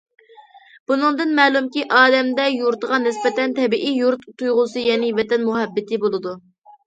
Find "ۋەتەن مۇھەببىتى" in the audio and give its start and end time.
5.19-6.01